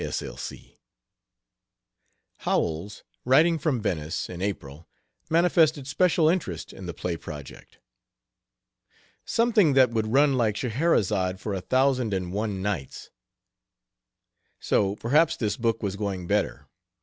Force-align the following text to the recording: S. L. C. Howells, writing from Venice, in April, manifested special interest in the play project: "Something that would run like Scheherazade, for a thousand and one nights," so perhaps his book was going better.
S. 0.03 0.23
L. 0.23 0.35
C. 0.35 0.79
Howells, 2.37 3.03
writing 3.23 3.59
from 3.59 3.79
Venice, 3.83 4.31
in 4.31 4.41
April, 4.41 4.87
manifested 5.29 5.85
special 5.85 6.27
interest 6.27 6.73
in 6.73 6.87
the 6.87 6.93
play 6.95 7.15
project: 7.17 7.77
"Something 9.25 9.73
that 9.73 9.91
would 9.91 10.07
run 10.07 10.35
like 10.37 10.57
Scheherazade, 10.57 11.39
for 11.39 11.53
a 11.53 11.61
thousand 11.61 12.15
and 12.15 12.33
one 12.33 12.63
nights," 12.63 13.11
so 14.59 14.95
perhaps 14.95 15.35
his 15.35 15.55
book 15.55 15.83
was 15.83 15.95
going 15.95 16.25
better. 16.25 16.67